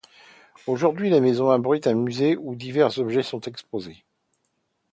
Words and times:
Aujourd'hui 0.65 1.11
la 1.11 1.19
maison 1.19 1.51
abrite 1.51 1.85
un 1.85 1.93
musée 1.93 2.35
où 2.35 2.55
divers 2.55 2.97
objets 2.97 3.21
sont 3.21 3.41
exposés. 3.41 4.03